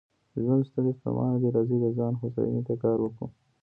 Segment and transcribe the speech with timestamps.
[0.41, 3.27] ژوند ستړی ستومانه دی، راځئ د ځان هوساینې ته کار وکړو.